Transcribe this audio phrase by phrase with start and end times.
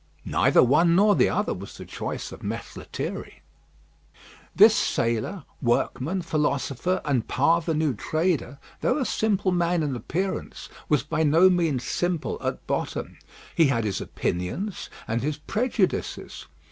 [0.25, 3.43] "Neither one nor the other" was the choice of Mess Lethierry.
[4.55, 11.21] This sailor, workman, philosopher, and parvenu trader, though a simple man in appearance, was by
[11.21, 13.19] no means simple at bottom.
[13.53, 16.47] He had his opinions and his prejudices.